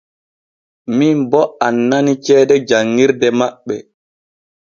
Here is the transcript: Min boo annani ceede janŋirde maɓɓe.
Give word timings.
Min 0.97 1.17
boo 1.31 1.51
annani 1.65 2.13
ceede 2.25 2.55
janŋirde 2.67 3.27
maɓɓe. 3.39 3.75